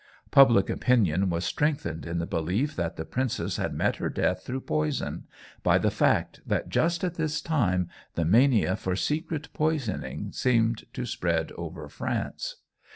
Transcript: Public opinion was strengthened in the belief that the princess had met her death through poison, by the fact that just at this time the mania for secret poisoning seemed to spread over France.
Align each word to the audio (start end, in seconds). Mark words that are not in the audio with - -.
Public 0.31 0.67
opinion 0.67 1.29
was 1.29 1.45
strengthened 1.45 2.07
in 2.07 2.17
the 2.17 2.25
belief 2.25 2.75
that 2.75 2.95
the 2.95 3.05
princess 3.05 3.57
had 3.57 3.71
met 3.75 3.97
her 3.97 4.09
death 4.09 4.41
through 4.41 4.61
poison, 4.61 5.27
by 5.61 5.77
the 5.77 5.91
fact 5.91 6.41
that 6.43 6.69
just 6.69 7.03
at 7.03 7.17
this 7.17 7.39
time 7.39 7.87
the 8.15 8.25
mania 8.25 8.75
for 8.75 8.95
secret 8.95 9.49
poisoning 9.53 10.31
seemed 10.31 10.87
to 10.93 11.05
spread 11.05 11.51
over 11.51 11.87
France. 11.87 12.55